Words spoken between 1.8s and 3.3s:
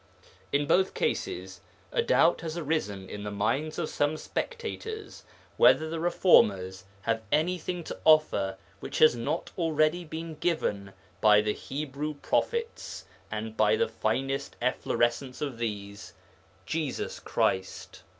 a doubt has arisen in the